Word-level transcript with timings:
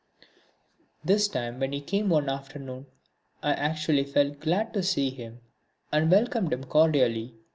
This 1.05 1.27
time, 1.27 1.59
when 1.59 1.73
he 1.73 1.79
came 1.79 2.09
one 2.09 2.27
afternoon, 2.27 2.87
I 3.43 3.53
actually 3.53 4.03
felt 4.03 4.39
glad 4.39 4.73
to 4.73 4.81
see 4.81 5.11
him, 5.11 5.41
and 5.91 6.09
welcomed 6.09 6.51
him 6.51 6.63
cordially. 6.63 7.35